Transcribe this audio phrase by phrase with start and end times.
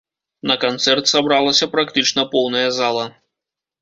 [0.51, 3.05] На канцэрт сабралася практычна поўная зала.